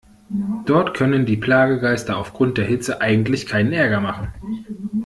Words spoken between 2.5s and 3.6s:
der Hitze eigentlich